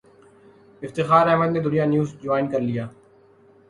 [0.81, 2.85] افتخار احمد نے Dunya news join کر لیا